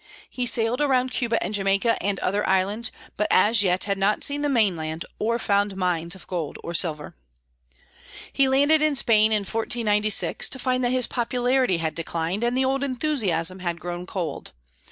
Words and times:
He 0.31 0.47
sailed 0.47 0.81
around 0.81 1.11
Cuba 1.11 1.37
and 1.43 1.53
Jamaica 1.53 2.01
and 2.01 2.17
other 2.21 2.43
islands, 2.49 2.91
but 3.17 3.27
as 3.29 3.61
yet 3.61 3.83
had 3.83 3.99
not 3.99 4.23
seen 4.23 4.41
the 4.41 4.49
mainland 4.49 5.05
or 5.19 5.37
found 5.37 5.77
mines 5.77 6.15
of 6.15 6.25
gold 6.25 6.57
or 6.63 6.73
silver. 6.73 7.15
He 8.33 8.47
landed 8.47 8.81
in 8.81 8.95
Spain, 8.95 9.31
in 9.31 9.41
1496, 9.41 10.49
to 10.49 10.57
find 10.57 10.83
that 10.83 10.89
his 10.91 11.05
popularity 11.05 11.77
had 11.77 11.93
declined 11.93 12.43
and 12.43 12.57
the 12.57 12.65
old 12.65 12.83
enthusiasm 12.83 13.59
had 13.59 13.79
grown 13.79 14.07
cold. 14.07 14.53